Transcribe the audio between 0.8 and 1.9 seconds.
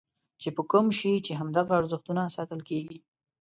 شي چې همدغه